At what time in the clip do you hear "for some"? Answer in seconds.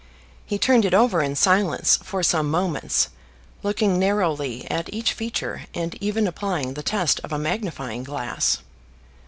2.01-2.49